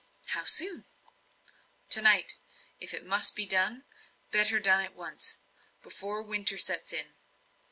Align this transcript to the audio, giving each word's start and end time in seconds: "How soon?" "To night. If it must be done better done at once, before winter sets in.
"How 0.29 0.45
soon?" 0.45 0.85
"To 1.91 2.01
night. 2.01 2.35
If 2.79 2.91
it 2.91 3.05
must 3.05 3.35
be 3.35 3.45
done 3.45 3.85
better 4.31 4.59
done 4.59 4.83
at 4.83 4.95
once, 4.95 5.37
before 5.83 6.23
winter 6.23 6.57
sets 6.57 6.91
in. 6.91 7.13